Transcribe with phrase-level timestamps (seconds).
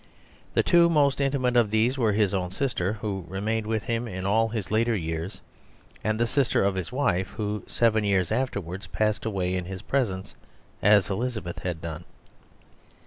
[0.55, 4.25] The two most intimate of these were his own sister, who remained with him in
[4.25, 5.41] all his later years,
[6.03, 10.33] and the sister of his wife, who seven years afterwards passed away in his presence
[10.81, 12.05] as Elizabeth had done.